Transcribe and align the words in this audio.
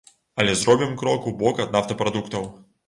Але 0.43 0.55
зробім 0.61 0.95
крок 1.03 1.29
убок 1.35 1.63
ад 1.67 1.77
нафтапрадуктаў. 1.79 2.55